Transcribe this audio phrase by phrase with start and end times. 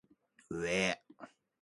[0.49, 0.97] うぇ